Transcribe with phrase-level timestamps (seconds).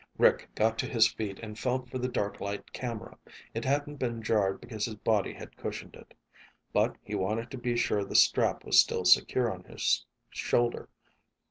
[0.17, 3.19] Rick got to his feet and felt for the dark light camera.
[3.53, 6.15] It hadn't been jarred because his body had cushioned it.
[6.73, 10.89] But he wanted to be sure the strap was still secure on his shoulder.